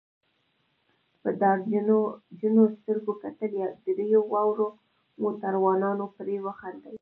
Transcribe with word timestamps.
په 1.21 1.29
ډار 1.39 1.57
جنو 2.41 2.63
سترګو 2.77 3.13
کتل، 3.23 3.53
دریو 3.85 4.21
واړو 4.31 4.67
موټروانانو 5.23 6.05
پرې 6.17 6.35
وخندل. 6.45 6.89